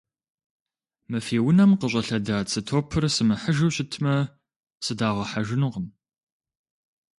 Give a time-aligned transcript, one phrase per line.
[1.09, 4.15] Мы фи унэм къыщӀэлъэда цы топыр сымыхьыжу щытмэ,
[4.85, 5.87] сыдагъэхьэжынукъым.